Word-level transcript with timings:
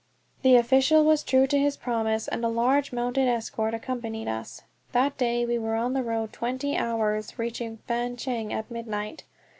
The 0.41 0.55
official 0.55 1.03
was 1.05 1.21
true 1.21 1.45
to 1.45 1.59
his 1.59 1.77
promise, 1.77 2.27
and 2.27 2.43
a 2.43 2.47
large 2.49 2.91
mounted 2.91 3.27
escort 3.27 3.75
accompanied 3.75 4.27
us. 4.27 4.63
That 4.93 5.15
day 5.15 5.45
we 5.45 5.59
were 5.59 5.75
on 5.75 5.93
the 5.93 6.01
road 6.01 6.33
twenty 6.33 6.75
hours, 6.75 7.37
reaching 7.37 7.77
Fan 7.87 8.17
Cheng 8.17 8.51
at 8.51 8.71
midnight. 8.71 9.25